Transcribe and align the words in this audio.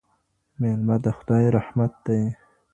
ميلمه 0.61 0.95
د 1.03 1.05
خدای 1.17 1.45
رحمت 1.57 1.93
دی. 2.05 2.21